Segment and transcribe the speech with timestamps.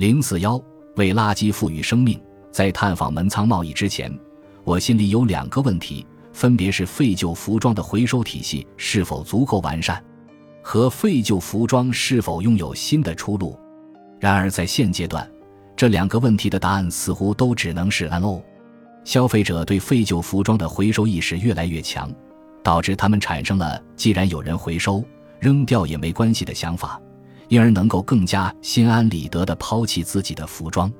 [0.00, 0.58] 零四幺
[0.96, 2.18] 为垃圾赋予生命。
[2.50, 4.10] 在探访门仓贸易之前，
[4.64, 10.02] 我心里有两个问题，分别是废旧服装的回收体系是否足够完善，
[10.62, 13.60] 和废旧服装是否拥有新的出路。
[14.18, 15.30] 然而在现阶段，
[15.76, 18.40] 这两个问题的答案似乎都只能是 “no”。
[19.04, 22.10] 消费者对废旧服装的回收意识越来越强，
[22.62, 25.04] 导致他们产生了“既然有人回收，
[25.38, 26.98] 扔掉也没关系”的想法，
[27.50, 30.90] 因而能够更加心安理得地抛弃自己的服装。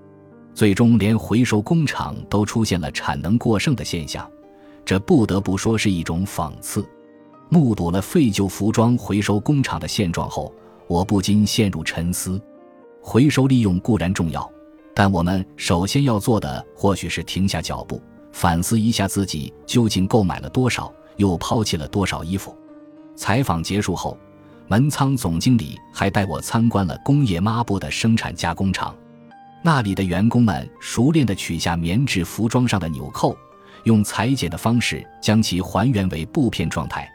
[0.53, 4.29] 最终，连回收工厂都出现了产能过剩的现象，
[4.85, 6.85] 这不得不说是一种讽刺。
[7.49, 10.53] 目睹了废旧服装回收工厂的现状后，
[10.89, 12.41] 我不禁陷入沉思。
[13.01, 14.49] 回收利用固然重要。
[14.93, 22.53] 但我们首先要做的，或许是停下脚步，反思一下自己究竟购买了多少，又抛弃了多少衣服。
[23.15, 24.19] 采访结束后，
[24.71, 28.95] 门仓总经理还带我参观了工业抹布的生产加工厂，
[29.65, 33.37] 那里的员工们熟练地取下棉质服装上的纽扣，
[33.83, 37.11] 用裁剪的方式将其还原为布片状态，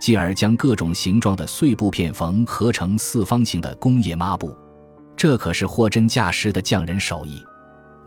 [0.00, 4.56] 继而将各种形状的碎布片缝合成四方形的工业抹布。
[5.14, 7.38] 这可是货真价实的匠人手艺。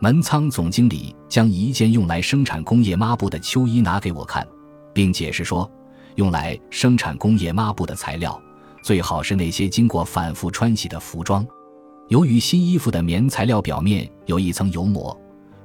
[0.00, 4.44] 门仓总经理将一件用来生产工业抹布的秋衣拿给我看，
[4.92, 5.70] 并解释说，
[6.16, 8.40] 用来生产工业抹布的材料
[8.82, 11.46] 最好是那些经过反复穿洗的服装。
[12.08, 15.18] 由于新衣服的棉材料表面有一层油膜，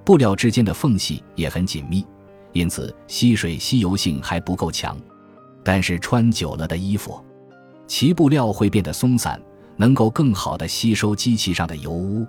[0.04, 2.06] 布料之间的缝隙也很紧密，
[2.52, 4.98] 因此吸水吸油性还不够强。
[5.64, 7.24] 但是穿久了的衣服，
[7.88, 9.42] 其布料会变得松散。
[9.76, 12.24] 能够更好地吸收机器上的油污。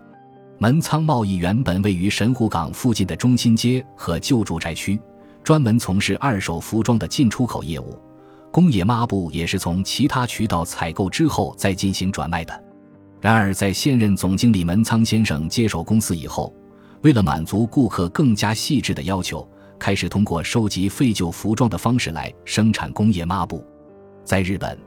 [0.57, 4.99] 门仓贸易原本位于神户港附近的中心街和旧住宅区，
[5.43, 7.99] 专门从事二手服装的进出口业务。
[8.55, 12.65] 工业抹布也是从其他渠道采购之后再进行转卖的。
[13.21, 16.55] 然而，在现任总经理门仓先生接手公司以后，
[17.03, 19.45] 为了满足顾客更加细致的要求，
[19.77, 23.61] 开始通过收集废旧服装的方式来生产工业抹布。
[24.25, 24.79] 在日本。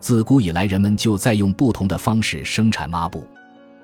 [0.00, 3.26] 自古以来，人们就在用不同的方式生产抹布。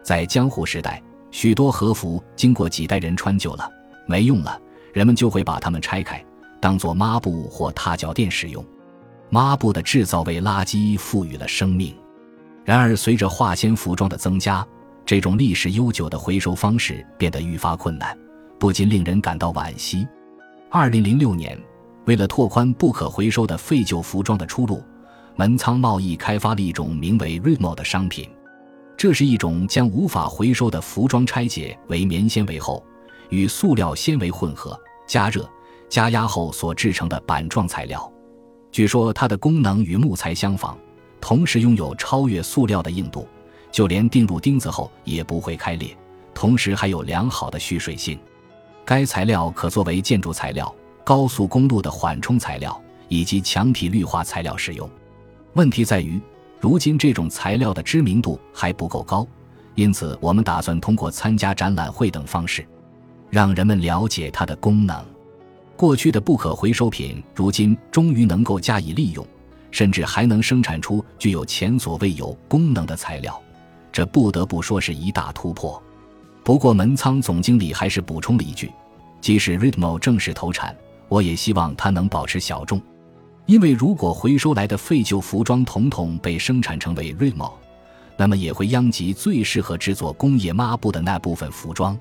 [0.02, 3.66] 在江户时代，许多和服经过几代人穿旧了、
[4.06, 4.60] 没用了，
[4.92, 6.22] 人们就会把它们拆开，
[6.60, 8.62] 当做抹布或踏脚垫使用。
[9.30, 11.94] 抹布的制造为垃圾赋予了生命。
[12.64, 14.66] 然而，随着化纤服装的增加，
[15.06, 18.16] 这种历史悠久的回收方式变得愈发困难，
[18.58, 20.06] 不禁令人感到惋惜。
[20.68, 21.58] 二零零六年，
[22.04, 24.82] 为了拓宽不可回收的废旧服装的出路。
[25.36, 28.28] 门仓贸易开发了一种名为 Remo 的商品，
[28.94, 32.84] 这是一种将无法回收的服装拆解为棉纤维后，
[33.30, 35.48] 与塑料纤维混合、加热、
[35.88, 38.12] 加压后所制成的板状材料。
[38.72, 40.76] 据说它的功能与木材相仿，
[41.20, 43.26] 同时拥有超越塑料的硬度，
[43.70, 45.96] 就连钉入钉子后也不会开裂，
[46.32, 48.18] 同时还有良好的蓄水性。
[48.84, 50.72] 该材料可作为建筑材料、
[51.04, 54.88] 高速公路的缓冲材料以及墙体绿化材料使用。
[55.54, 56.20] 问题在于，
[56.60, 59.26] 如今这种材料的知名度还不够高，
[59.74, 62.66] 因此我们打算通过参加展览会等方式，
[63.28, 65.04] 让人们了解它的功能。
[65.80, 69.26] 过去的不可回收品，如今终于能够加以利用，
[69.70, 73.42] 甚至还能生产出具有前所未有功能的材料，
[73.90, 75.82] 这不得不说是一大突破。
[76.44, 78.70] 不过，门仓总经理还是补充了一句：
[79.22, 80.76] 即使 Ritmo 正式投产，
[81.08, 82.78] 我也希望它能保持小众。
[83.46, 87.52] 因为如果回收来的废旧服装统统被生产成为 Remo，
[88.18, 91.98] 那么也会殃及最适合制作工业抹布的那部分服装。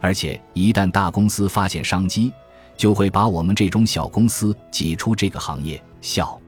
[0.00, 2.32] 而且一旦大公司发现商机，
[2.78, 5.82] 就会把我们这种小公司挤出这个行业。
[6.00, 6.40] 笑，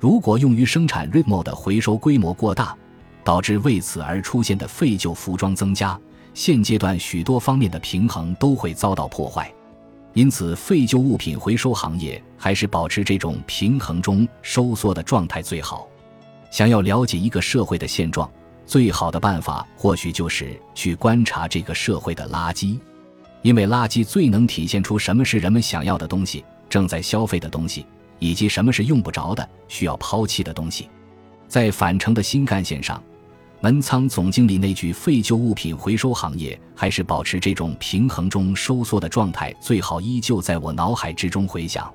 [0.00, 2.74] 如果用于生产 Remo 的回收规模过大，
[3.22, 6.00] 导致为此而出现的废旧服装增加，
[6.32, 9.52] 现阶段许多方面的平衡都会遭到破坏。
[10.14, 15.86] 因此，废旧物品回收行业还是保持这种平衡中收缩的状态最好。
[16.50, 18.30] 想要了解一个社会的现状，
[18.64, 22.78] 最好的办法或许就是去观察这个社会的垃圾，
[23.46, 27.86] 因为垃圾最能体现出什么是人们想要的东西、正在消费的东西，
[28.18, 30.88] 以及什么是用不着的、需要抛弃的东西。
[31.46, 33.00] 在返程的新干线上。
[33.60, 41.88] 门仓总经理那句“废旧物品回收行业还是保持这种平衡中收缩的状态最好”，依旧在我脑海之中回响。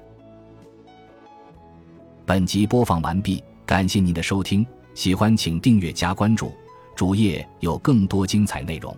[2.25, 4.65] 本集播放完毕，感谢您的收听，
[4.95, 6.53] 喜欢请订阅加关注，
[6.95, 8.95] 主页有更多精彩内容。